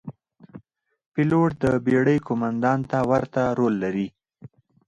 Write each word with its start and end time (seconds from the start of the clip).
پیلوټ 1.13 1.49
د 1.63 1.65
بېړۍ 1.85 2.17
قوماندان 2.27 2.79
ته 2.89 2.97
ورته 3.11 3.41
رول 3.57 3.73
لري. 3.83 4.07